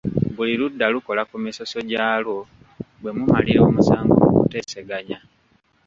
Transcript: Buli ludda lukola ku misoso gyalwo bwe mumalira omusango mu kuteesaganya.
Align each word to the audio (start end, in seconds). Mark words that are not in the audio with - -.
Buli 0.35 0.53
ludda 0.59 0.85
lukola 0.93 1.21
ku 1.29 1.35
misoso 1.45 1.77
gyalwo 1.89 2.37
bwe 2.99 3.11
mumalira 3.17 3.61
omusango 3.69 4.13
mu 4.23 4.29
kuteesaganya. 4.41 5.17